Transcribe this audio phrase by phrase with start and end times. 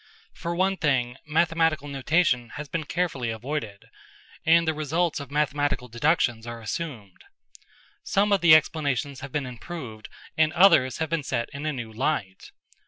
[0.33, 3.85] For one thing, mathematical notation has been carefully avoided,
[4.43, 7.23] and the results of mathematical deductions are assumed.
[8.01, 11.93] Some of the explanations have been improved and others have been set in a new
[11.93, 12.49] light.